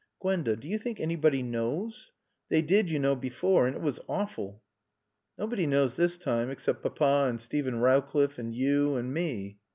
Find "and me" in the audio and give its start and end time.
8.95-9.59